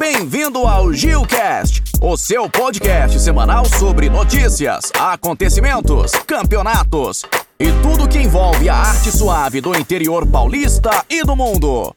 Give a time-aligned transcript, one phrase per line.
[0.00, 7.26] Bem-vindo ao Gilcast, o seu podcast semanal sobre notícias, acontecimentos, campeonatos
[7.58, 11.94] e tudo que envolve a arte suave do interior paulista e do mundo.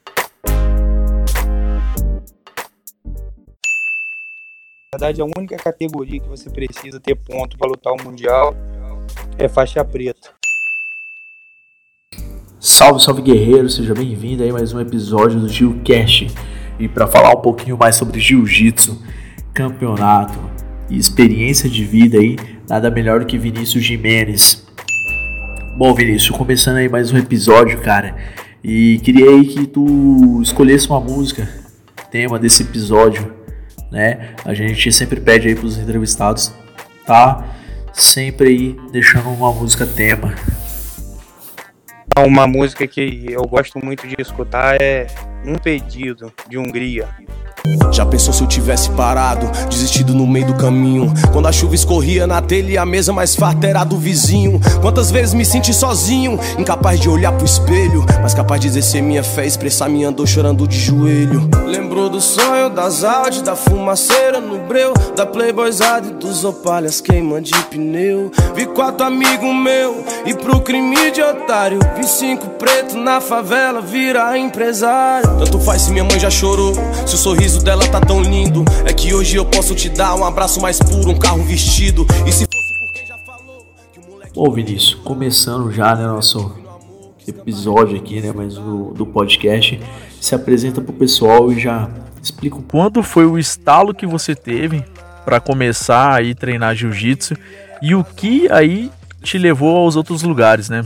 [4.92, 8.54] Na verdade, a única categoria que você precisa ter ponto para lutar o Mundial
[9.38, 10.30] é faixa preta.
[12.60, 16.28] Salve, salve guerreiro, seja bem-vindo aí a mais um episódio do Gilcast.
[16.80, 19.02] E para falar um pouquinho mais sobre jiu-jitsu,
[19.54, 20.40] campeonato
[20.90, 24.66] e experiência de vida aí, nada melhor do que Vinícius Jimenez.
[25.78, 28.16] Bom, Vinícius, começando aí mais um episódio, cara.
[28.64, 31.48] E queria aí que tu escolhesse uma música,
[32.10, 33.34] tema desse episódio,
[33.92, 34.36] né?
[34.44, 36.54] A gente sempre pede aí pros entrevistados,
[37.06, 37.46] tá?
[37.92, 40.34] Sempre aí deixando uma música tema.
[42.18, 45.08] Uma música que eu gosto muito de escutar é
[45.46, 47.10] Um Pedido, de Hungria.
[47.94, 51.14] Já pensou se eu tivesse parado, desistido no meio do caminho?
[51.32, 54.60] Quando a chuva escorria na telha e a mesa mais farta era do vizinho.
[54.82, 59.24] Quantas vezes me senti sozinho, incapaz de olhar pro espelho, mas capaz de exercer minha
[59.24, 61.50] fé, expressar minha dor chorando de joelho.
[61.66, 67.40] Lembrou do sonho das Audi, da fumaceira no breu, da Playboyzada e dos opalhas queima
[67.40, 68.32] de pneu.
[68.56, 74.38] Vi quatro amigos meu e pro crime de otário, vi cinco preto na favela virar
[74.38, 75.30] empresário.
[75.38, 76.74] Tanto faz se minha mãe já chorou,
[77.06, 78.66] se o sorriso sorriso dela tá tão lindo.
[78.86, 82.06] É que hoje eu posso te dar um abraço mais puro, um carro vestido.
[82.26, 84.34] E se fosse por quem já falou que o moleque.
[84.34, 86.56] Bom, Vinícius, começando já, né, nosso
[87.28, 89.80] episódio aqui, né, mas do, do podcast,
[90.20, 91.90] se apresenta pro pessoal e já
[92.22, 94.84] explica quando foi o estalo que você teve
[95.24, 97.36] para começar aí treinar jiu-jitsu
[97.82, 100.84] e o que aí te levou aos outros lugares, né?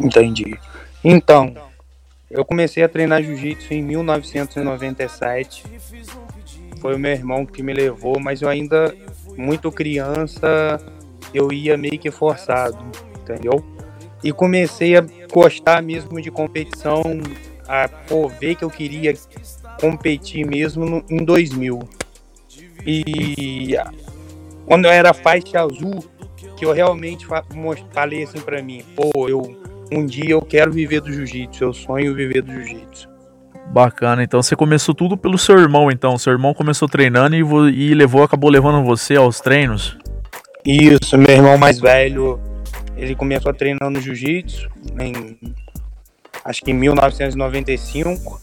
[0.00, 0.58] Entendi.
[1.02, 1.54] Então,
[2.34, 5.62] eu comecei a treinar jiu-jitsu em 1997.
[6.80, 8.92] Foi o meu irmão que me levou, mas eu ainda,
[9.36, 10.80] muito criança,
[11.32, 12.84] eu ia meio que forçado,
[13.20, 13.64] entendeu?
[14.22, 17.02] E comecei a gostar mesmo de competição,
[17.68, 19.14] a pô, ver que eu queria
[19.80, 21.88] competir mesmo no, em 2000.
[22.84, 23.76] E
[24.66, 26.04] quando eu era faixa azul,
[26.56, 27.28] que eu realmente
[27.92, 32.14] falei assim para mim, pô, eu um dia eu quero viver do jiu-jitsu, eu sonho
[32.14, 33.08] viver do jiu-jitsu.
[33.72, 36.18] Bacana, então você começou tudo pelo seu irmão, então.
[36.18, 37.40] Seu irmão começou treinando e,
[37.72, 39.96] e levou, acabou levando você aos treinos?
[40.64, 42.40] Isso, meu irmão mais velho,
[42.96, 44.68] ele começou treinando jiu-jitsu
[45.00, 45.38] em
[46.44, 48.40] acho que em 1995,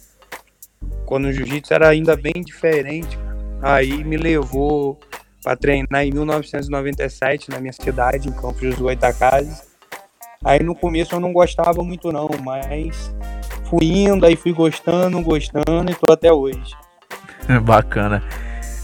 [1.06, 3.18] quando o jiu-jitsu era ainda bem diferente.
[3.62, 5.00] Aí me levou
[5.44, 9.70] para treinar em 1997 na minha cidade, em Campos dos Goitacazes.
[10.44, 13.13] Aí no começo eu não gostava muito não, mas
[13.69, 16.75] fui indo, aí fui gostando, gostando e tô até hoje.
[17.63, 18.24] Bacana.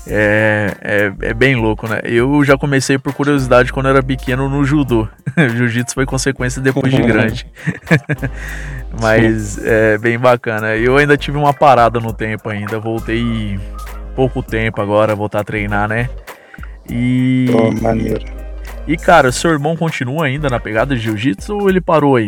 [0.09, 2.00] É, é, é, bem louco, né?
[2.03, 5.07] Eu já comecei por curiosidade quando era pequeno no judô.
[5.35, 7.46] Jiu-jitsu foi consequência depois de grande.
[9.01, 10.78] Mas é bem bacana.
[10.78, 12.79] Eu ainda tive uma parada no tempo ainda.
[12.79, 13.59] Voltei
[14.16, 16.09] pouco tempo agora, voltar a treinar, né?
[16.90, 17.47] E.
[17.53, 18.36] Oh, maneiro.
[18.87, 22.27] E cara, seu irmão continua ainda na pegada de jiu-jitsu ou ele parou aí?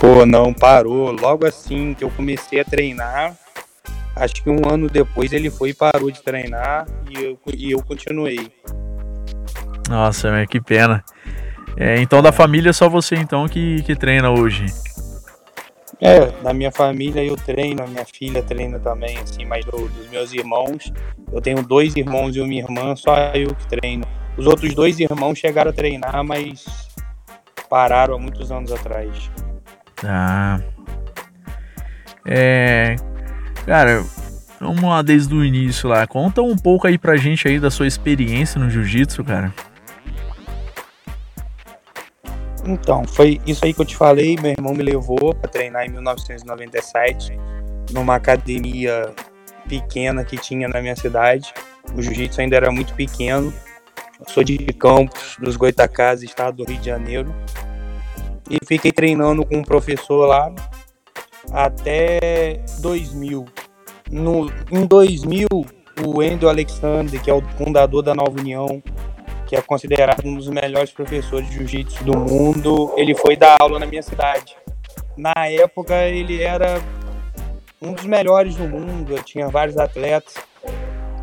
[0.00, 1.12] Pô, não, parou.
[1.12, 3.36] Logo assim que eu comecei a treinar,
[4.14, 7.82] acho que um ano depois ele foi e parou de treinar e eu, e eu
[7.82, 8.50] continuei.
[9.90, 11.04] Nossa, que pena.
[11.76, 14.64] É, então da família só você então que, que treina hoje?
[16.00, 20.08] É, na minha família eu treino, a minha filha treina também, assim, mas do, dos
[20.10, 20.92] meus irmãos,
[21.30, 24.06] eu tenho dois irmãos e uma irmã, só eu que treino.
[24.36, 26.64] Os outros dois irmãos chegaram a treinar, mas
[27.70, 29.30] pararam há muitos anos atrás.
[29.96, 30.60] Tá.
[32.24, 32.96] É.
[33.64, 34.04] Cara,
[34.60, 36.06] vamos lá desde o início lá.
[36.06, 39.52] Conta um pouco aí pra gente aí da sua experiência no jiu-jitsu, cara.
[42.64, 44.36] Então, foi isso aí que eu te falei.
[44.42, 47.32] Meu irmão me levou para treinar em 1997
[47.92, 49.14] numa academia
[49.68, 51.54] pequena que tinha na minha cidade.
[51.94, 53.52] O jiu-jitsu ainda era muito pequeno
[54.28, 57.34] sou de Campos, dos Goitacazes, estado do Rio de Janeiro.
[58.48, 60.52] E fiquei treinando com um professor lá
[61.52, 63.44] até 2000.
[64.10, 65.48] No, em 2000,
[66.04, 68.82] o Endo Alexander, que é o fundador da Nova União,
[69.46, 73.78] que é considerado um dos melhores professores de jiu-jitsu do mundo, ele foi dar aula
[73.78, 74.56] na minha cidade.
[75.16, 76.80] Na época, ele era
[77.80, 80.34] um dos melhores do mundo, tinha vários atletas.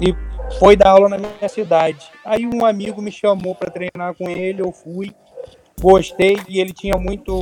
[0.02, 0.16] E
[0.60, 2.10] foi dar aula na minha cidade.
[2.26, 5.14] Aí um amigo me chamou para treinar com ele, eu fui,
[5.80, 7.40] gostei e ele tinha muito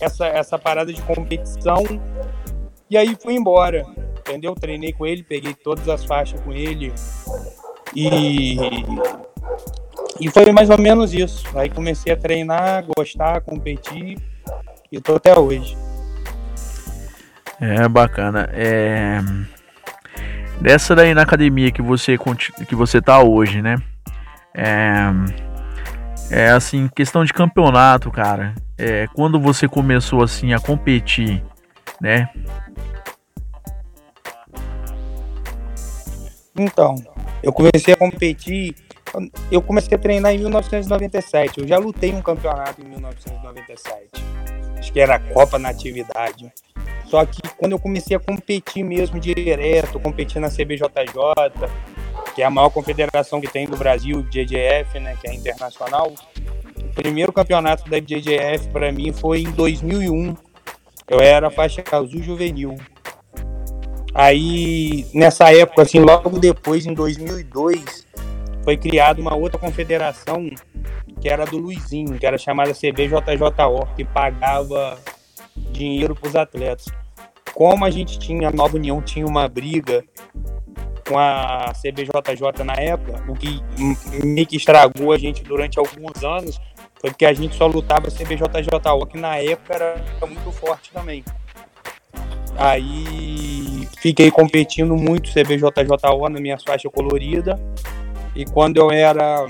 [0.00, 1.82] essa, essa parada de competição.
[2.90, 3.86] E aí fui embora.
[4.20, 4.54] entendeu?
[4.54, 6.92] Treinei com ele, peguei todas as faixas com ele.
[7.94, 8.56] E,
[10.20, 11.46] e foi mais ou menos isso.
[11.56, 14.18] Aí comecei a treinar, gostar, competir
[14.90, 15.76] e tô até hoje.
[17.60, 18.50] É bacana.
[18.52, 19.20] É...
[20.62, 22.16] Dessa daí na academia que você
[22.68, 23.74] que você tá hoje, né?
[24.54, 25.10] É,
[26.30, 28.54] é assim, questão de campeonato, cara.
[28.78, 31.42] É, quando você começou assim a competir,
[32.00, 32.28] né?
[36.56, 36.94] Então,
[37.42, 38.76] eu comecei a competir,
[39.50, 41.58] eu comecei a treinar em 1997.
[41.58, 44.10] Eu já lutei um campeonato em 1997.
[44.78, 46.52] Acho que era a Copa Natividade.
[47.06, 50.88] Só que quando eu comecei a competir mesmo direto, competir na CBJJ,
[52.34, 56.12] que é a maior confederação que tem do Brasil, IBJJF, né, que é internacional,
[56.76, 60.36] o primeiro campeonato da IBJJF para mim foi em 2001.
[61.08, 62.76] Eu era faixa azul juvenil.
[64.12, 68.08] Aí, nessa época, assim, logo depois, em 2002,
[68.64, 70.50] foi criada uma outra confederação
[71.20, 74.98] que era do Luizinho, que era chamada CBJJO, que pagava
[75.70, 77.01] dinheiro para os atletas
[77.54, 80.04] como a gente tinha, a Nova União tinha uma briga
[81.06, 83.60] com a CBJJ na época, o que
[84.24, 86.58] meio que estragou a gente durante alguns anos
[87.00, 91.24] foi porque a gente só lutava CBJJO, que na época era muito forte também.
[92.56, 97.58] Aí fiquei competindo muito CBJJO na minha faixa colorida.
[98.36, 99.44] E quando eu era,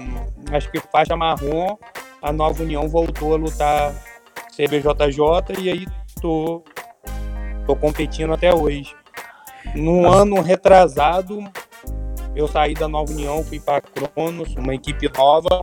[0.51, 1.77] acho que faixa marrom,
[2.23, 3.95] a Nova União voltou a lutar
[4.57, 5.87] CBJJ e aí
[6.21, 6.65] tô
[7.67, 8.95] Tô competindo até hoje.
[9.75, 11.43] No ano retrasado,
[12.35, 15.61] eu saí da Nova União, fui para Cronos, uma equipe nova,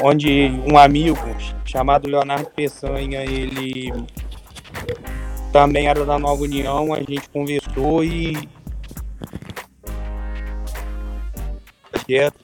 [0.00, 1.18] onde um amigo
[1.64, 3.92] chamado Leonardo Peçanha, ele
[5.52, 8.48] também era da Nova União, a gente conversou e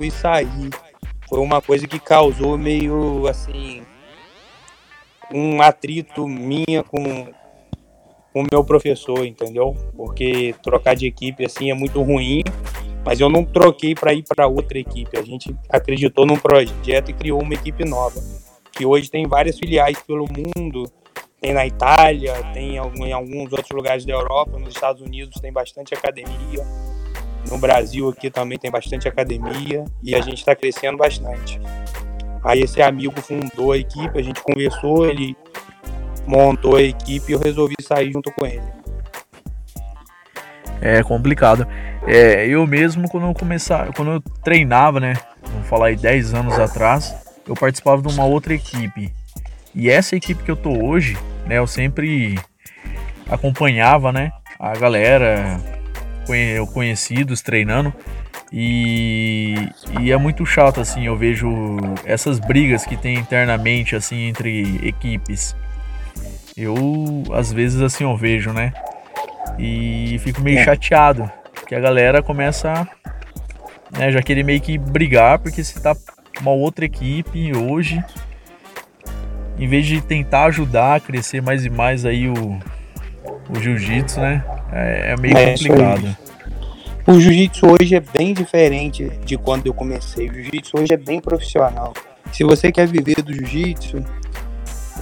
[0.00, 0.70] e saí.
[1.28, 3.82] Foi uma coisa que causou meio assim
[5.32, 7.28] um atrito minha com,
[8.32, 9.76] com o meu professor, entendeu?
[9.96, 12.42] Porque trocar de equipe assim é muito ruim,
[13.04, 15.18] mas eu não troquei para ir para outra equipe.
[15.18, 18.20] A gente acreditou num projeto e criou uma equipe nova,
[18.72, 20.84] que hoje tem várias filiais pelo mundo.
[21.40, 25.94] Tem na Itália, tem em alguns outros lugares da Europa, nos Estados Unidos tem bastante
[25.94, 26.66] academia.
[27.48, 31.60] No Brasil aqui também tem bastante academia e a gente está crescendo bastante.
[32.42, 35.36] Aí esse amigo fundou a equipe, a gente conversou, ele
[36.28, 38.62] montou a equipe e eu resolvi sair junto com ele.
[40.80, 41.66] É complicado.
[42.06, 43.34] É, eu mesmo quando eu
[43.94, 47.14] quando eu treinava, né, vamos falar aí 10 anos atrás,
[47.46, 49.12] eu participava de uma outra equipe.
[49.74, 51.16] E essa equipe que eu tô hoje,
[51.46, 52.38] né, eu sempre
[53.28, 55.58] acompanhava, né, a galera,
[56.72, 57.92] conhecidos treinando.
[58.50, 59.54] E,
[60.00, 65.54] e, é muito chato assim, eu vejo essas brigas que tem internamente assim entre equipes.
[66.58, 68.72] Eu, às vezes, assim, eu vejo, né?
[69.58, 71.30] E fico meio chateado.
[71.68, 72.88] Que a galera começa
[73.96, 75.96] né, já querer meio que brigar, porque se tá
[76.40, 78.02] uma outra equipe hoje,
[79.58, 82.58] em vez de tentar ajudar a crescer mais e mais aí o,
[83.50, 84.44] o jiu-jitsu, né?
[84.72, 86.16] É, é meio é, complicado.
[87.06, 90.28] O jiu-jitsu hoje é bem diferente de quando eu comecei.
[90.28, 91.92] O jiu-jitsu hoje é bem profissional.
[92.32, 94.04] Se você quer viver do jiu-jitsu,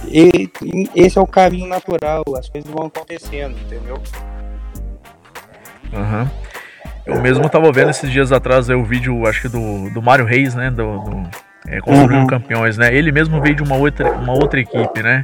[0.05, 0.49] e
[0.95, 4.01] esse é o caminho natural, as coisas vão acontecendo, entendeu?
[5.93, 6.27] Uhum.
[7.05, 10.53] Eu mesmo tava vendo esses dias atrás o vídeo, acho que do, do Mário Reis,
[10.53, 10.69] né?
[10.69, 11.29] Do, do
[11.67, 12.27] é, Construindo uhum.
[12.27, 12.93] Campeões, né?
[12.93, 15.23] Ele mesmo veio de uma outra, uma outra equipe, né?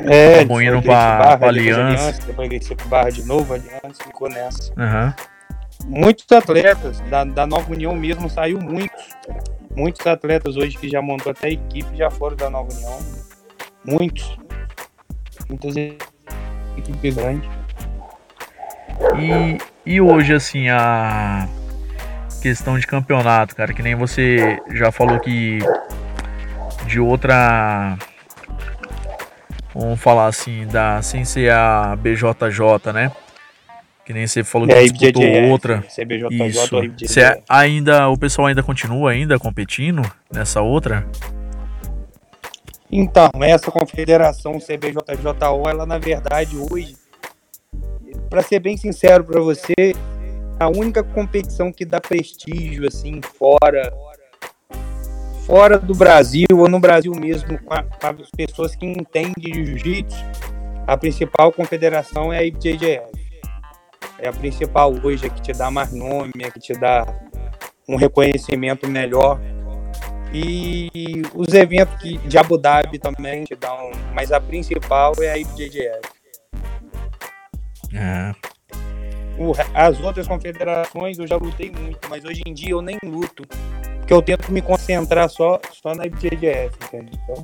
[0.00, 2.20] É, Acabou indo pra, pra Aliança.
[2.26, 4.72] Depois veio Barra de novo, Aliança, ficou nessa.
[4.72, 5.12] Uhum.
[5.86, 9.02] Muitos atletas da, da Nova União mesmo saiu muitos.
[9.74, 12.98] Muitos atletas hoje que já montou até equipe já foram da Nova União
[13.84, 14.36] Muitos.
[15.48, 15.76] Muitas
[16.76, 17.50] equipes grandes.
[19.18, 21.48] E, e hoje, assim, a
[22.40, 25.58] questão de campeonato, cara, que nem você já falou que
[26.86, 27.96] de outra.
[29.74, 33.10] Vamos falar assim, da sem ser a BJJ, né?
[34.04, 35.82] Que nem você falou que é, disputou outra.
[35.82, 37.14] CBJJ Isso.
[37.14, 41.06] Você ainda, o pessoal ainda continua ainda competindo nessa outra?
[42.94, 46.94] Então, essa confederação CBJJO, ela na verdade hoje,
[48.28, 49.72] para ser bem sincero para você,
[50.60, 53.90] a única competição que dá prestígio assim fora
[55.46, 59.52] fora do Brasil ou no Brasil mesmo com, a, com as pessoas que entendem de
[59.52, 60.16] jiu-jitsu,
[60.86, 63.02] a principal confederação é a IBJJF.
[64.18, 67.04] é a principal hoje, é que te dá mais nome, é que te dá
[67.88, 69.40] um reconhecimento melhor.
[70.32, 75.38] E os eventos que, de Abu Dhabi também te dão, mas a principal é a
[75.38, 76.00] IBJJF.
[77.94, 78.32] É.
[79.38, 83.46] O, as outras confederações eu já lutei muito, mas hoje em dia eu nem luto,
[83.98, 87.42] porque eu tento me concentrar só, só na IBJJF, entendeu?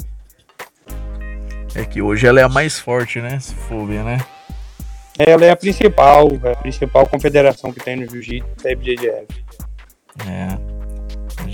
[1.74, 3.38] É que hoje ela é a mais forte, né?
[3.38, 4.18] Se for ver, né?
[5.18, 9.26] Ela é a principal, a principal confederação que tem no jiu-jitsu, é a IBJJF.
[10.26, 10.77] É.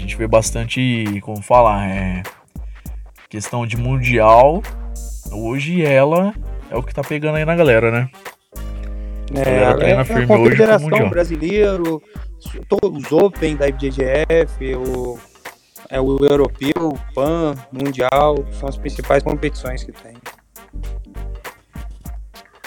[0.04, 2.22] A gente vê bastante, como falar, é
[3.30, 4.62] questão de mundial.
[5.32, 6.34] Hoje ela
[6.70, 8.10] é o que tá pegando aí na galera, né?
[9.34, 12.02] É, é, é a confederação brasileiro,
[12.68, 15.18] todos os Open da IBJJF, o,
[15.88, 20.12] é o europeu, o PAN, mundial, são as principais competições que tem.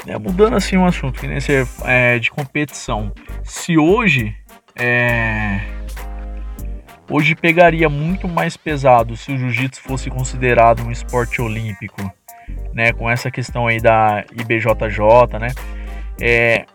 [0.08, 3.12] É, mudando assim um assunto, que nesse é, de competição.
[3.44, 4.36] Se hoje
[4.75, 5.77] é,
[7.10, 12.02] hoje pegaria muito mais pesado se o jiu-jitsu fosse considerado um esporte olímpico,
[12.74, 12.94] né?
[12.94, 15.50] Com essa questão aí da IBJJ, né?
[16.20, 16.66] É,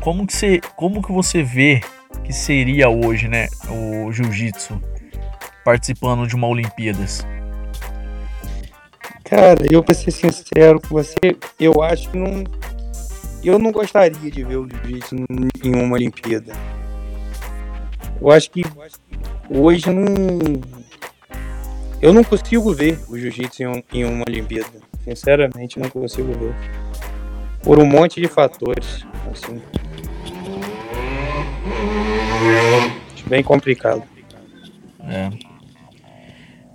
[0.00, 1.80] como que você, como que você vê
[2.24, 4.80] que seria hoje, né, o jiu-jitsu
[5.64, 7.26] participando de uma Olimpíadas?
[9.24, 12.44] Cara, eu pra ser sincero com você, eu acho que não.
[13.42, 15.16] Eu não gostaria de ver o jiu-jitsu
[15.64, 16.52] em uma Olimpíada.
[18.22, 18.62] Eu acho que
[19.50, 20.38] hoje não.
[22.00, 24.70] Eu não consigo ver o jiu-jitsu em, em, uma Olimpíada.
[25.02, 26.54] Sinceramente, não consigo ver.
[27.64, 29.04] Por um monte de fatores.
[29.28, 29.60] Assim.
[33.26, 34.04] Bem complicado.
[35.08, 35.30] É.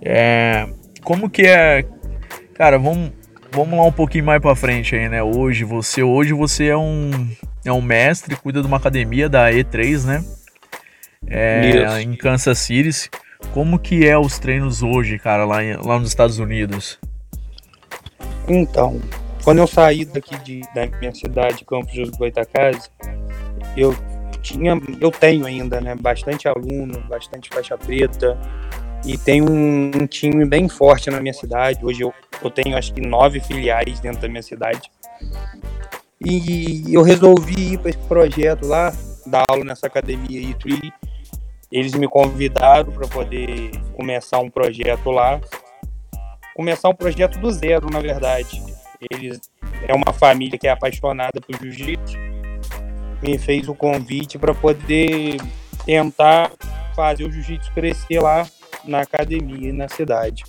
[0.02, 0.68] É.
[1.02, 1.82] Como que é
[2.52, 3.10] Cara, vamos,
[3.50, 5.22] vamos lá um pouquinho mais para frente aí, né?
[5.22, 7.10] Hoje você, hoje você é um
[7.64, 10.37] é um mestre, cuida de uma academia da E3, né?
[11.26, 13.10] É, em Kansas City.
[13.52, 16.98] Como que é os treinos hoje, cara, lá, lá nos Estados Unidos?
[18.48, 19.00] Então,
[19.44, 22.90] quando eu saí daqui de, da minha cidade, Campos dos Goitacazes,
[23.76, 23.96] eu
[24.42, 28.36] tinha, eu tenho ainda, né, bastante aluno, bastante faixa preta,
[29.04, 31.78] e tem um, um, time bem forte na minha cidade.
[31.82, 34.90] Hoje eu, eu tenho acho que nove filiais dentro da minha cidade.
[36.20, 38.92] E eu resolvi ir para esse projeto lá,
[39.24, 40.92] dar aula nessa academia E3.
[41.70, 45.40] Eles me convidaram para poder começar um projeto lá.
[46.54, 48.62] Começar um projeto do zero, na verdade.
[49.10, 49.38] Eles
[49.86, 52.16] é uma família que é apaixonada por jiu-jitsu.
[53.22, 55.36] Me fez o convite para poder
[55.84, 56.50] tentar
[56.94, 58.46] fazer o jiu-jitsu crescer lá
[58.84, 60.44] na academia e na cidade.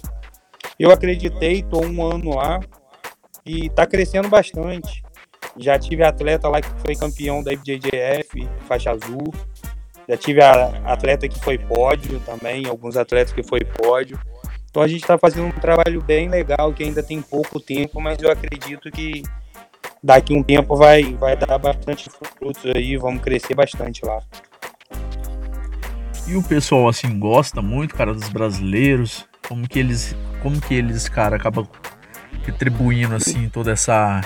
[0.80, 2.60] Eu acreditei, estou um ano lá
[3.46, 5.04] e está crescendo bastante.
[5.58, 9.34] Já tive atleta lá que foi campeão da IBJJF, faixa azul.
[10.10, 14.20] Já tive atleta que foi pódio também, alguns atletas que foi pódio.
[14.68, 18.18] Então a gente está fazendo um trabalho bem legal, que ainda tem pouco tempo, mas
[18.20, 19.22] eu acredito que
[20.04, 24.20] daqui um tempo vai, vai dar bastante frutos aí, vamos crescer bastante lá.
[26.28, 29.28] E o pessoal assim gosta muito, cara, dos brasileiros.
[29.48, 31.68] Como que eles, como que eles, cara, acabam
[32.44, 34.22] retribuindo assim toda essa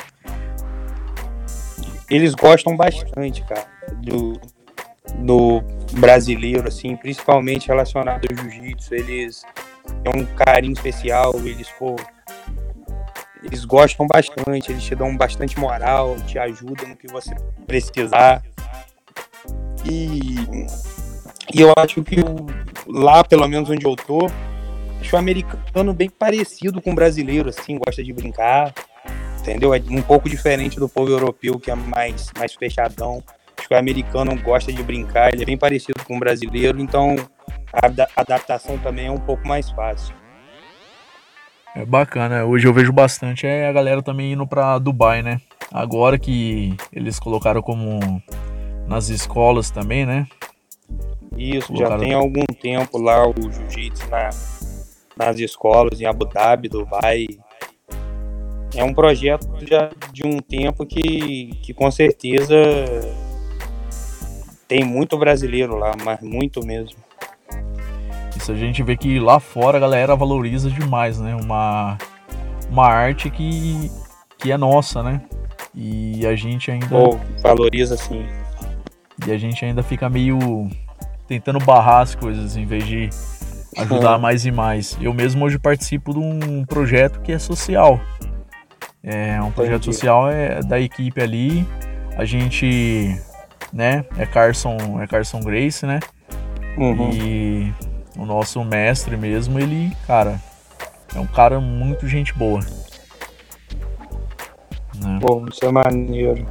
[2.10, 3.66] eles gostam bastante, cara,
[4.02, 4.40] do,
[5.20, 5.62] do
[5.93, 8.96] brasileiro, assim, principalmente relacionado ao jiu-jitsu.
[8.96, 9.43] Eles
[10.03, 11.96] têm um carinho especial, eles, pô,
[13.43, 18.43] eles gostam bastante, eles te dão bastante moral, te ajudam no que você precisar.
[19.86, 20.65] E
[21.53, 22.48] e eu acho que o,
[22.88, 24.27] lá, pelo menos onde eu tô,
[25.00, 28.74] acho o americano bem parecido com o brasileiro, assim, gosta de brincar,
[29.39, 29.72] entendeu?
[29.72, 33.24] É um pouco diferente do povo europeu, que é mais, mais fechadão.
[33.70, 37.15] O americano gosta de brincar, ele é bem parecido com o brasileiro, então
[37.72, 40.15] a adaptação também é um pouco mais fácil.
[41.75, 45.41] É bacana, hoje eu vejo bastante é a galera também indo para Dubai, né?
[45.72, 48.22] Agora que eles colocaram como
[48.88, 50.27] nas escolas também, né?
[51.36, 54.29] Isso, já tem algum tempo lá o jiu-jitsu na,
[55.17, 57.25] nas escolas em Abu Dhabi, Dubai.
[58.75, 62.55] É um projeto já de um tempo que, que com certeza
[64.67, 66.98] tem muito brasileiro lá, mas muito mesmo.
[68.36, 71.36] Isso a gente vê que lá fora a galera valoriza demais, né?
[71.36, 71.98] Uma,
[72.70, 73.91] uma arte que,
[74.38, 75.22] que é nossa, né?
[75.74, 76.96] E a gente ainda.
[76.96, 78.25] Oh, valoriza sim.
[79.25, 80.39] E a gente ainda fica meio
[81.27, 83.10] tentando barrar as coisas em vez de
[83.77, 84.98] ajudar mais e mais.
[85.01, 88.00] Eu mesmo hoje participo de um projeto que é social.
[89.03, 89.96] É um projeto Entendi.
[89.96, 91.65] social é da equipe ali.
[92.17, 93.20] A gente
[93.74, 94.06] né?
[94.18, 96.00] É Carson, é Carson Grace, né?
[96.77, 97.10] Uhum.
[97.12, 97.74] E
[98.18, 100.39] o nosso mestre mesmo, ele, cara,
[101.15, 102.60] é um cara muito gente boa.
[102.60, 102.68] Né?
[105.20, 106.46] Bom, isso é maneiro.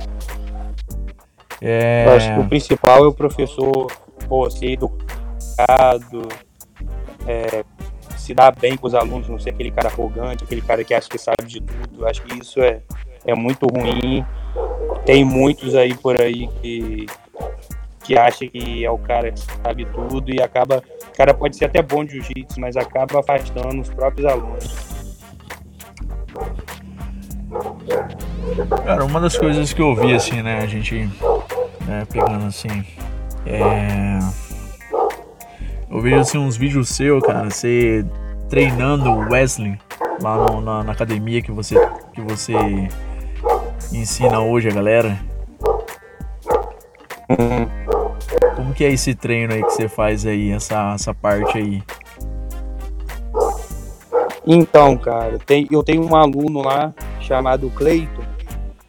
[1.60, 2.04] É...
[2.06, 3.86] Eu acho que o principal é o professor
[4.28, 6.28] pô, ser educado,
[7.26, 7.64] é,
[8.16, 11.08] se dar bem com os alunos, não ser aquele cara arrogante, aquele cara que acha
[11.08, 12.02] que sabe de tudo.
[12.02, 12.80] Eu acho que isso é,
[13.24, 14.24] é muito ruim.
[15.04, 17.06] Tem muitos aí por aí que,
[18.04, 20.82] que acha que é o cara que sabe tudo e acaba.
[21.08, 24.92] O cara pode ser até bom de jiu-jitsu, mas acaba afastando os próprios alunos.
[28.84, 31.08] Cara, uma das coisas que eu vi assim, né, a gente
[31.86, 32.84] né, pegando assim,
[33.46, 34.18] é...
[35.90, 38.04] Eu vejo assim uns vídeos seus, cara, você
[38.48, 39.78] treinando o Wesley
[40.22, 41.74] lá no, na, na, academia que você,
[42.14, 42.54] que você
[43.92, 45.18] ensina hoje a galera.
[48.56, 51.82] Como que é esse treino aí que você faz aí, essa, essa parte aí?
[54.46, 58.22] Então, cara, tem, eu tenho um aluno lá chamado Cleiton,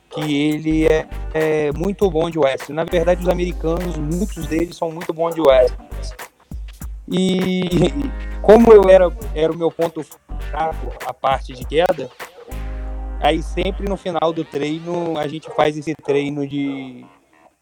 [0.10, 2.70] que ele é, é, muito bom de West.
[2.70, 5.74] Na verdade, os americanos, muitos deles são muito bons de West.
[7.08, 7.64] E
[8.42, 10.04] como eu era, era o meu ponto
[10.50, 12.10] fraco, a parte de queda,
[13.24, 17.06] aí sempre no final do treino a gente faz esse treino de,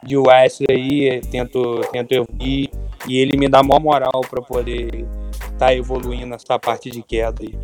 [0.03, 2.69] de West aí, tento, tento evoluir,
[3.07, 5.05] e ele me dá maior moral para poder
[5.41, 7.57] estar tá evoluindo nessa parte de queda aí.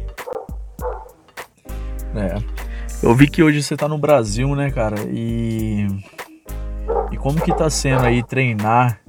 [2.15, 2.35] É.
[3.03, 4.95] Eu vi que hoje você tá no Brasil, né, cara?
[5.11, 5.87] E.
[7.11, 9.01] E como que tá sendo aí treinar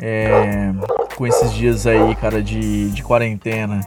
[0.00, 0.72] é,
[1.16, 3.80] com esses dias aí, cara, de, de quarentena?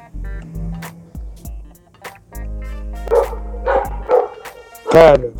[4.93, 5.33] Cara,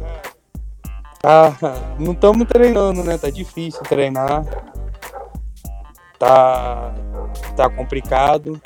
[1.21, 1.55] tá,
[1.99, 3.19] não estamos treinando, né?
[3.19, 4.43] Tá difícil treinar.
[6.17, 6.91] Tá,
[7.55, 8.59] tá complicado.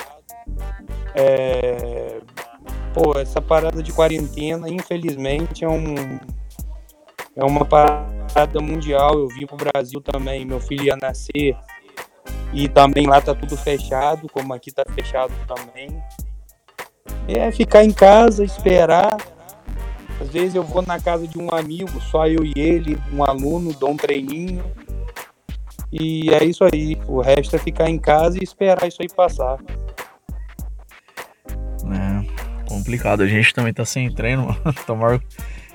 [1.13, 2.21] É,
[2.93, 5.93] pô, essa parada de quarentena, infelizmente, é um
[7.35, 9.19] é uma parada mundial.
[9.19, 11.53] Eu vim pro Brasil também, meu filho ia nascer
[12.53, 16.01] e também lá tá tudo fechado, como aqui tá fechado também.
[17.27, 19.17] É ficar em casa, esperar.
[20.27, 23.73] Às vezes eu vou na casa de um amigo, só eu e ele, um aluno,
[23.73, 24.61] dou um treininho.
[25.89, 26.97] E é isso aí.
[27.07, 29.57] O resto é ficar em casa e esperar isso aí passar.
[32.67, 33.23] complicado.
[33.23, 35.21] A gente também tá sem treino, tomar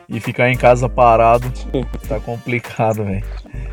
[0.07, 1.51] e ficar em casa parado
[2.07, 3.25] tá complicado, velho.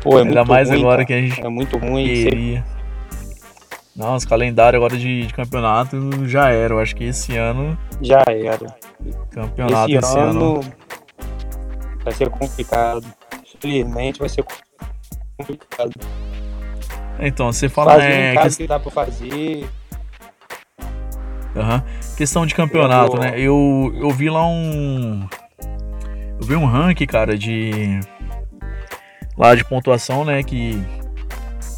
[0.04, 1.06] É Ainda mais ruim, agora cara.
[1.06, 2.06] que a gente é muito ruim.
[2.06, 2.64] Queria.
[3.94, 6.72] Não, os calendários agora de, de, campeonato já era.
[6.72, 7.76] Eu acho que esse ano.
[8.00, 8.74] Já era.
[9.30, 10.60] Campeonato esse, esse ano, ano
[12.04, 13.06] vai ser complicado.
[13.54, 14.44] Infelizmente vai ser
[15.36, 15.92] complicado.
[17.18, 17.92] Então, você fala.
[17.92, 18.56] Fazer é, que...
[18.56, 19.68] que dá pra fazer.
[21.54, 21.82] Uhum.
[22.16, 23.20] Questão de campeonato, eu...
[23.20, 23.32] né?
[23.36, 25.28] Eu, eu vi lá um.
[26.40, 28.00] Eu vi um ranking, cara, de.
[29.36, 30.42] Lá de pontuação, né?
[30.42, 30.82] Que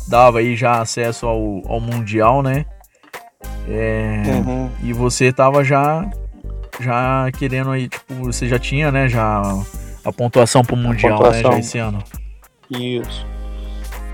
[0.09, 2.65] dava aí já acesso ao, ao Mundial, né?
[3.69, 4.71] É, uhum.
[4.83, 6.09] E você tava já.
[6.81, 9.09] Já querendo aí, tipo, você já tinha, né?
[9.09, 9.43] Já
[10.05, 11.51] a pontuação pro Mundial, pontuação.
[11.51, 11.57] né?
[11.57, 12.03] Já esse ano.
[12.71, 13.27] Isso.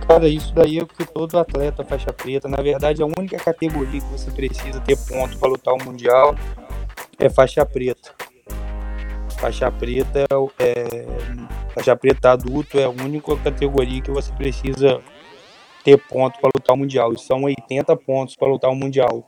[0.09, 2.49] Cara, isso daí é o que todo atleta faixa preta.
[2.49, 6.35] Na verdade, a única categoria que você precisa ter ponto para lutar o Mundial
[7.19, 8.15] é faixa preta.
[9.39, 10.27] Faixa preta
[10.59, 11.07] é,
[11.75, 15.01] faixa preta adulto é a única categoria que você precisa
[15.85, 17.13] ter ponto para lutar o Mundial.
[17.13, 19.25] E são 80 pontos para lutar o Mundial.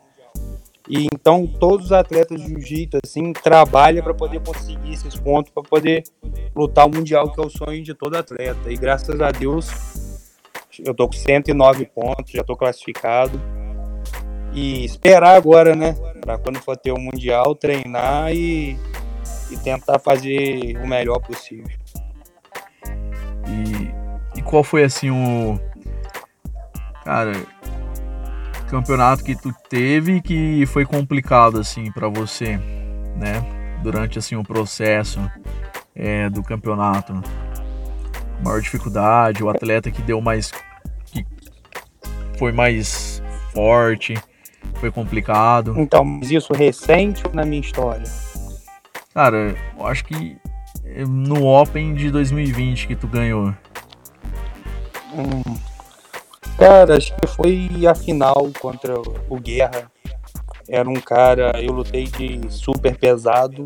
[0.91, 5.63] E então todos os atletas de jiu-jitsu assim trabalham para poder conseguir esses pontos para
[5.63, 6.03] poder
[6.55, 8.73] lutar o mundial que é o sonho de todo atleta.
[8.73, 9.71] E graças a Deus
[10.85, 13.41] eu tô com 109 pontos, já tô classificado.
[14.53, 15.95] E esperar agora, né?
[16.21, 18.77] Para quando for ter o Mundial, treinar e,
[19.49, 21.71] e tentar fazer o melhor possível.
[23.47, 25.57] E, e qual foi assim o.
[27.05, 27.33] Cara,
[28.71, 32.57] campeonato que tu teve que foi complicado assim para você,
[33.17, 33.45] né?
[33.83, 35.21] Durante assim o processo
[35.95, 37.13] é, do campeonato
[38.43, 40.53] maior dificuldade, o atleta que deu mais.
[41.07, 41.25] que
[42.39, 44.15] foi mais forte,
[44.75, 45.75] foi complicado.
[45.77, 48.05] Então, mas isso recente na minha história?
[49.13, 50.37] Cara, eu acho que
[51.09, 53.55] no Open de 2020 que tu ganhou.
[55.13, 55.70] Hum.
[56.61, 58.93] Cara, acho que foi a final contra
[59.31, 59.91] o Guerra.
[60.69, 63.65] Era um cara, eu lutei de super pesado,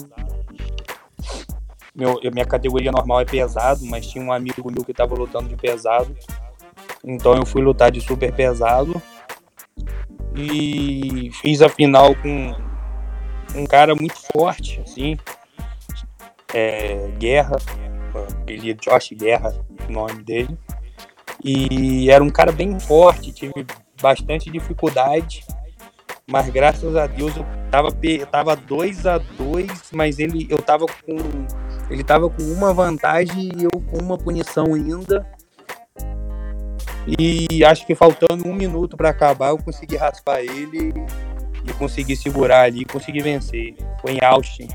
[1.92, 5.56] meu, minha categoria normal é pesado, mas tinha um amigo meu que estava lutando de
[5.56, 6.16] pesado.
[7.04, 9.02] Então eu fui lutar de super pesado
[10.36, 12.54] e fiz a final com
[13.56, 15.18] um cara muito forte, assim,
[16.54, 17.56] é, Guerra,
[18.40, 19.52] apelido Josh Guerra,
[19.88, 20.56] o nome dele.
[21.44, 23.66] E era um cara bem forte, tive
[24.00, 25.44] bastante dificuldade,
[26.26, 27.88] mas graças a Deus eu tava,
[28.30, 31.16] tava 2 a 2 mas ele eu tava com
[31.90, 35.26] ele tava com uma vantagem e eu com uma punição ainda.
[37.18, 40.94] E acho que faltando um minuto para acabar, eu consegui raspar ele
[41.68, 43.74] e consegui segurar ali, consegui vencer.
[44.00, 44.68] Foi em Austin.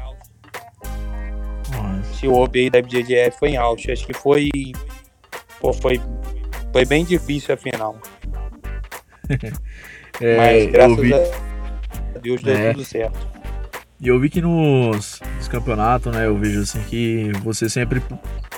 [2.11, 3.91] Esse OB aí da BJJF foi em Austin.
[3.91, 4.49] Acho que foi.
[5.59, 5.99] Pô, foi,
[6.71, 7.97] foi bem difícil a final.
[10.21, 11.13] é, Mas graças vi...
[11.13, 12.71] a Deus deu é.
[12.73, 13.27] tudo certo.
[14.01, 18.01] E eu vi que nos, nos, campeonatos, né, eu vejo assim que você sempre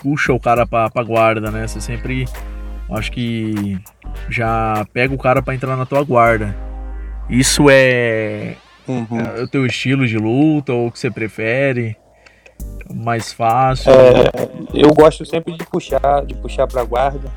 [0.01, 1.65] puxa o cara pra, pra guarda, né?
[1.67, 2.25] Você sempre,
[2.91, 3.79] acho que
[4.29, 6.55] já pega o cara para entrar na tua guarda.
[7.27, 8.55] Isso é,
[8.87, 9.19] uhum.
[9.35, 11.97] é o teu estilo de luta ou o que você prefere?
[12.93, 13.91] Mais fácil?
[13.91, 14.29] É,
[14.75, 17.31] eu gosto sempre de puxar, de puxar para guarda.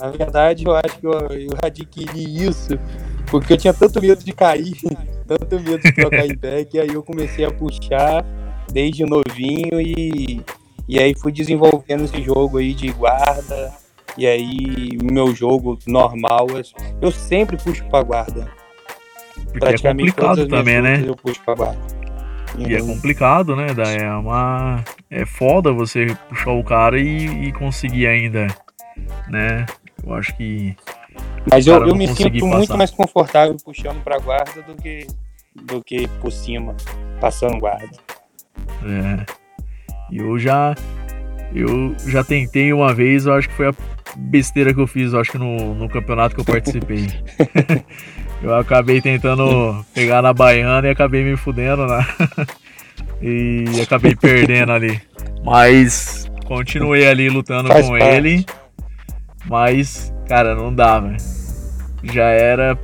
[0.00, 2.78] Na verdade, eu acho que eu, eu adquiri isso
[3.30, 4.74] porque eu tinha tanto medo de cair,
[5.26, 8.24] tanto medo de trocar em pé, que aí eu comecei a puxar
[8.72, 10.40] desde novinho e,
[10.88, 13.72] e aí fui desenvolvendo esse jogo aí de guarda.
[14.18, 16.48] E aí, meu jogo normal,
[17.00, 18.50] eu sempre puxo pra guarda.
[19.52, 21.04] Porque é complicado também, né?
[21.06, 21.78] Eu puxo pra guarda.
[22.58, 23.68] E é complicado, né?
[24.00, 24.84] É uma.
[25.08, 28.48] É foda você puxar o cara e, e conseguir ainda,
[29.28, 29.64] né?
[30.04, 30.76] Eu acho que
[31.50, 32.56] mas eu, eu me sinto passar.
[32.56, 35.06] muito mais confortável puxando pra guarda do que,
[35.54, 36.76] do que por cima,
[37.20, 37.88] passando guarda.
[38.84, 39.26] É.
[40.12, 40.74] Eu já.
[41.54, 43.74] Eu já tentei uma vez, eu acho que foi a
[44.16, 47.08] besteira que eu fiz, eu acho que no, no campeonato que eu participei.
[48.40, 52.06] eu acabei tentando pegar na baiana e acabei me fudendo, né?
[53.20, 55.00] e acabei perdendo ali.
[55.44, 58.14] Mas continuei ali lutando Faz com parte.
[58.14, 58.46] ele.
[59.46, 61.16] Mas, cara, não dá, velho.
[62.02, 62.78] Já era.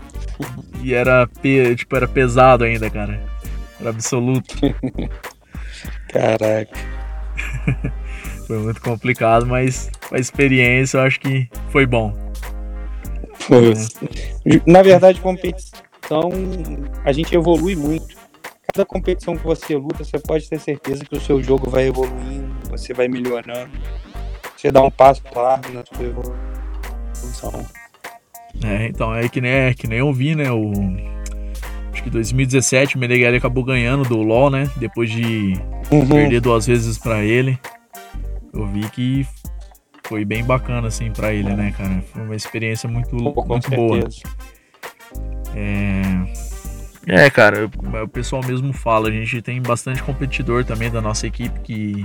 [0.83, 1.29] E era,
[1.75, 3.21] tipo, era pesado ainda, cara.
[3.81, 4.55] Era absoluto.
[6.09, 6.79] Caraca.
[8.47, 12.15] foi muito complicado, mas a experiência eu acho que foi bom.
[13.35, 13.73] Foi.
[13.73, 14.61] É.
[14.67, 16.31] Na verdade, competição,
[17.05, 18.17] a gente evolui muito.
[18.73, 22.55] Cada competição que você luta, você pode ter certeza que o seu jogo vai evoluindo,
[22.71, 23.71] você vai melhorando.
[24.57, 27.67] Você dá um passo claro na sua evolução.
[28.65, 30.51] É, então, é que nem, que nem eu vi, né?
[30.51, 30.73] O,
[31.93, 34.71] acho que 2017 o Meneghel acabou ganhando do LoL, né?
[34.77, 35.55] Depois de
[35.91, 36.09] uhum.
[36.09, 37.59] perder duas vezes para ele.
[38.53, 39.27] Eu vi que
[40.07, 42.03] foi bem bacana, assim, para ele, né, cara?
[42.13, 44.01] Foi uma experiência muito, muito boa.
[45.55, 47.25] É...
[47.25, 47.69] é, cara,
[48.03, 52.03] o pessoal mesmo fala, a gente tem bastante competidor também da nossa equipe que.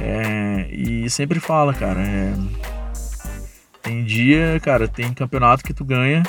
[0.00, 2.34] É, e sempre fala, cara, é,
[3.82, 6.22] tem dia, cara, tem campeonato que tu ganha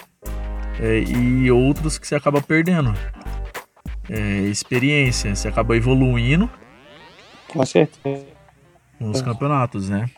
[0.80, 2.94] é, e outros que você acaba perdendo.
[4.10, 6.50] É, experiência, você acaba evoluindo.
[7.50, 8.26] Com certeza.
[9.00, 10.10] Nos campeonatos, né?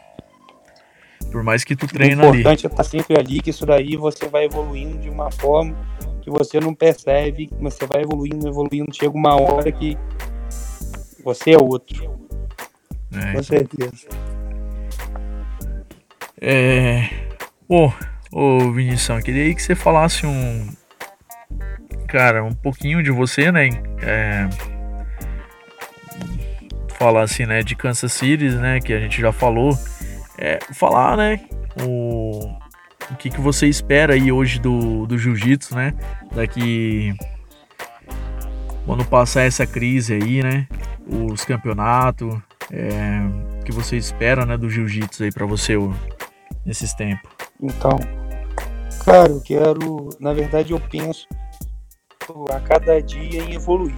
[1.32, 2.22] Por mais que tu treine ali.
[2.22, 2.72] O importante ali.
[2.72, 5.76] é estar sempre ali, que isso daí você vai evoluindo de uma forma
[6.22, 9.98] que você não percebe, você vai evoluindo, evoluindo, chega uma hora que
[11.24, 12.29] você é outro.
[13.14, 13.44] É, Com então.
[13.44, 14.08] certeza.
[16.42, 17.10] É,
[17.72, 17.94] Ô,
[18.32, 20.68] ô Vinição, queria que você falasse um.
[22.08, 23.70] Cara, um pouquinho de você, né?
[24.02, 24.50] É,
[26.98, 27.62] falar assim, né?
[27.62, 28.80] De Kansas City, né?
[28.80, 29.78] Que a gente já falou.
[30.36, 31.42] É, falar, né?
[31.84, 32.40] O,
[33.12, 35.94] o que, que você espera aí hoje do, do jiu-jitsu, né?
[36.32, 37.14] Daqui.
[38.84, 40.68] Quando passar essa crise aí, né?
[41.08, 42.36] Os campeonatos.
[42.72, 43.20] É,
[43.60, 44.58] o que você espera, né?
[44.58, 45.76] Do jiu-jitsu aí pra você
[46.66, 47.32] nesses tempos.
[47.62, 47.98] Então,
[49.06, 51.28] cara, eu quero, na verdade, eu penso
[52.52, 53.98] a cada dia em evoluir.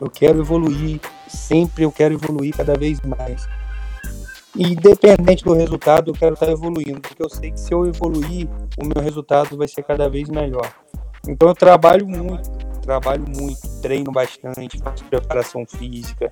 [0.00, 3.46] Eu quero evoluir, sempre eu quero evoluir cada vez mais.
[4.56, 8.48] E independente do resultado, eu quero estar evoluindo, porque eu sei que se eu evoluir,
[8.78, 10.70] o meu resultado vai ser cada vez melhor.
[11.26, 12.50] Então eu trabalho muito,
[12.82, 16.30] trabalho muito, treino bastante, faço preparação física,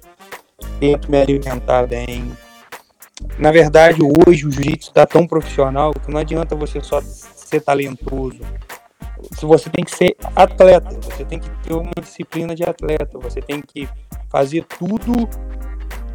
[0.78, 2.30] tento me alimentar bem,
[3.38, 8.40] na verdade, hoje o jiu-jitsu está tão profissional que não adianta você só ser talentoso.
[9.42, 13.60] Você tem que ser atleta, você tem que ter uma disciplina de atleta, você tem
[13.60, 13.88] que
[14.30, 15.28] fazer tudo,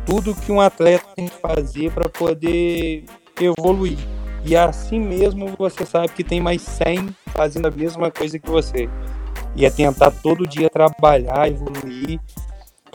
[0.05, 3.05] tudo que um atleta tem que fazer para poder
[3.39, 3.97] evoluir.
[4.43, 8.89] E assim mesmo você sabe que tem mais 100 fazendo a mesma coisa que você.
[9.55, 12.19] E é tentar todo dia trabalhar, evoluir.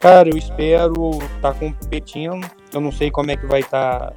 [0.01, 2.41] Cara, eu espero estar tá competindo.
[2.73, 4.17] Eu não sei como é que vai estar tá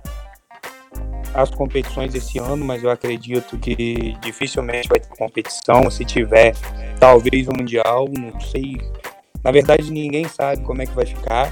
[1.33, 5.91] as competições esse ano, mas eu acredito que dificilmente vai ter competição.
[5.91, 6.55] Se tiver,
[6.99, 8.77] talvez o Mundial, não sei.
[9.43, 11.51] Na verdade, ninguém sabe como é que vai ficar.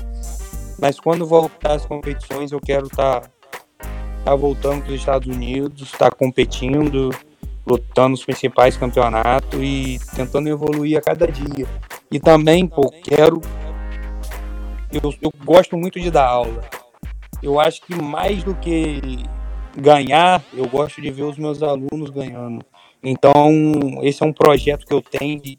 [0.80, 3.30] Mas quando voltar as competições, eu quero estar tá
[4.24, 7.10] tá voltando para os Estados Unidos, estar tá competindo,
[7.65, 11.67] lutando nos principais campeonatos e tentando evoluir a cada dia.
[12.10, 13.41] E também, pô, quero.
[14.91, 16.62] Eu, eu gosto muito de dar aula.
[17.41, 19.23] Eu acho que mais do que
[19.75, 22.63] ganhar, eu gosto de ver os meus alunos ganhando.
[23.04, 23.34] Então,
[24.04, 25.58] esse é um projeto que eu tenho de,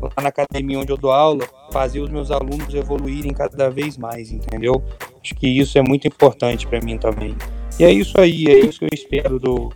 [0.00, 4.30] lá na academia onde eu dou aula, fazer os meus alunos evoluírem cada vez mais,
[4.30, 4.82] entendeu?
[5.20, 7.34] Acho que isso é muito importante para mim também.
[7.78, 9.72] E é isso aí, é isso que eu espero do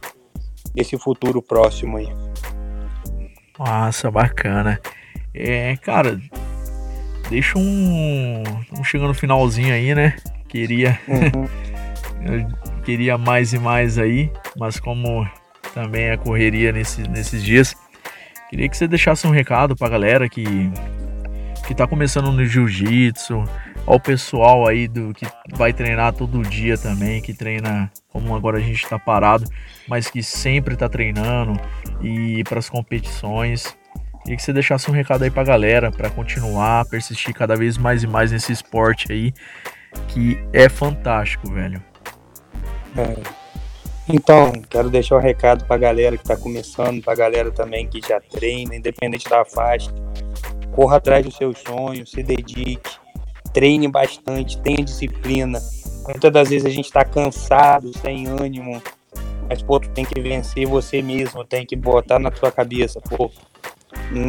[0.73, 2.09] desse futuro próximo aí.
[3.59, 4.81] Nossa, bacana.
[5.35, 6.21] É, cara,
[7.31, 8.43] deixa um,
[8.77, 10.17] um chegando no finalzinho aí, né?
[10.49, 11.49] Queria uhum.
[12.85, 15.27] queria mais e mais aí, mas como
[15.73, 17.77] também é correria nesse, nesses dias,
[18.51, 20.45] queria que você deixasse um recado pra galera que
[21.67, 23.45] que tá começando no jiu-jitsu,
[23.87, 28.61] ao pessoal aí do que vai treinar todo dia também, que treina como agora a
[28.61, 29.45] gente está parado,
[29.87, 31.53] mas que sempre está treinando
[32.01, 33.77] e para as competições.
[34.27, 37.79] E que você deixasse um recado aí para a galera para continuar, persistir cada vez
[37.79, 39.33] mais e mais nesse esporte aí,
[40.09, 41.83] que é fantástico, velho.
[42.97, 43.41] É.
[44.09, 47.87] Então, quero deixar um recado para a galera que está começando, para a galera também
[47.87, 49.91] que já treina, independente da faixa.
[50.73, 52.81] Corra atrás dos seus sonhos, se dedique,
[53.53, 55.61] treine bastante, tenha disciplina.
[56.09, 58.83] Muitas das vezes a gente está cansado, sem ânimo,
[59.49, 63.31] mas pô, tu tem que vencer você mesmo, tem que botar na tua cabeça, pô,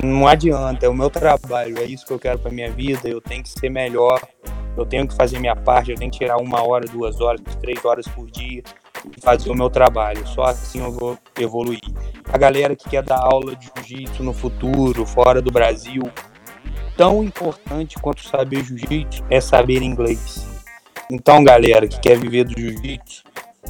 [0.03, 3.21] não adianta, é o meu trabalho, é isso que eu quero para minha vida, eu
[3.21, 4.21] tenho que ser melhor,
[4.77, 7.83] eu tenho que fazer minha parte, eu tenho que tirar uma hora, duas horas, três
[7.83, 8.63] horas por dia
[9.05, 11.79] e fazer o meu trabalho, só assim eu vou evoluir.
[12.31, 16.03] A galera que quer dar aula de jiu-jitsu no futuro, fora do Brasil,
[16.95, 20.47] tão importante quanto saber jiu-jitsu é saber inglês.
[21.11, 23.23] Então, galera que quer viver do jiu-jitsu,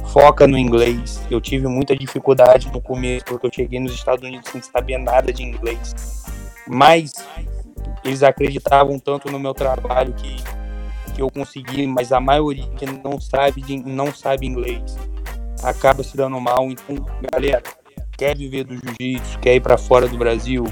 [0.06, 1.22] foca no inglês.
[1.30, 5.32] Eu tive muita dificuldade no começo, porque eu cheguei nos Estados Unidos sem saber nada
[5.32, 5.94] de inglês.
[6.66, 7.12] Mas
[8.04, 10.36] eles acreditavam tanto no meu trabalho que,
[11.14, 14.96] que eu consegui, mas a maioria que não sabe, de, não sabe inglês
[15.62, 16.70] acaba se dando mal.
[16.70, 16.96] Então,
[17.32, 17.62] galera,
[18.16, 20.64] quer viver do jiu-jitsu, quer ir para fora do Brasil,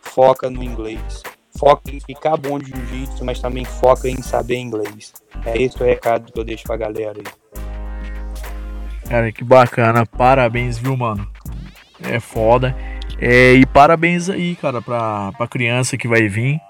[0.00, 1.22] foca no inglês
[1.60, 5.12] foca em ficar bom de jiu-jitsu, mas também foca em saber inglês.
[5.44, 7.24] É esse o recado que eu deixo pra galera aí.
[9.10, 10.06] Cara, que bacana.
[10.06, 11.26] Parabéns, viu, mano?
[12.00, 12.76] É foda.
[13.20, 16.60] É, e parabéns aí, cara, pra, pra criança que vai vir.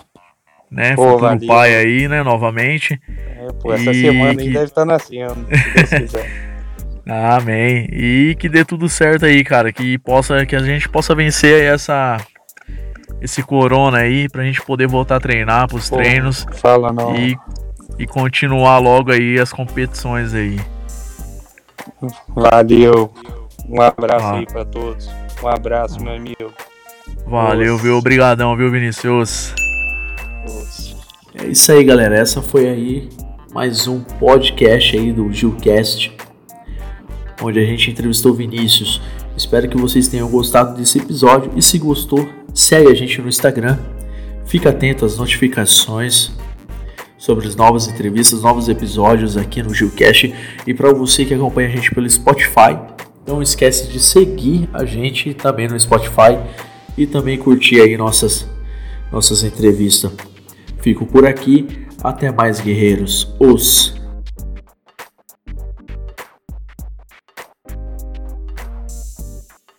[0.71, 0.95] Né?
[0.95, 1.47] Pô, Futuro valeu.
[1.47, 2.23] pai aí, né?
[2.23, 2.99] Novamente.
[3.09, 4.41] É, pô, essa e semana que...
[4.41, 6.51] aí deve estar tá nascendo, se Deus quiser.
[7.37, 7.89] Amém.
[7.93, 9.71] E que dê tudo certo aí, cara.
[9.71, 12.17] Que possa, que a gente possa vencer essa
[13.21, 16.47] esse corona aí pra gente poder voltar a treinar pros Pô, treinos.
[16.55, 17.15] Fala não.
[17.15, 17.37] E,
[17.99, 20.59] e continuar logo aí as competições aí.
[22.29, 23.13] Valeu.
[23.69, 24.39] Um abraço ah.
[24.39, 25.09] aí pra todos.
[25.43, 26.53] Um abraço, meu amigo.
[27.27, 27.83] Valeu, Nossa.
[27.83, 27.97] viu?
[27.97, 29.55] Obrigadão, viu, Vinicius?
[30.43, 30.97] Nossa.
[31.35, 32.17] É isso aí, galera.
[32.17, 33.09] Essa foi aí
[33.53, 36.17] mais um podcast aí do Gilcast,
[37.43, 39.01] onde a gente entrevistou Vinícius.
[39.37, 43.79] Espero que vocês tenham gostado desse episódio e se gostou, segue a gente no Instagram.
[44.47, 46.33] Fica atento às notificações
[47.21, 50.35] sobre as novas entrevistas, novos episódios aqui no Gilcast.
[50.67, 52.79] E para você que acompanha a gente pelo Spotify,
[53.27, 56.39] não esquece de seguir a gente também no Spotify
[56.97, 58.49] e também curtir aí nossas
[59.13, 60.11] nossas entrevistas.
[60.81, 63.35] Fico por aqui, até mais guerreiros.
[63.39, 64.00] Os